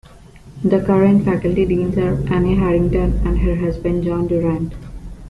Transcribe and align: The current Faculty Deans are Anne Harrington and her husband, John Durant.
The 0.63 0.79
current 0.83 1.25
Faculty 1.25 1.63
Deans 1.63 1.95
are 1.95 2.15
Anne 2.33 2.55
Harrington 2.57 3.21
and 3.23 3.37
her 3.37 3.55
husband, 3.57 4.03
John 4.03 4.25
Durant. 4.25 4.73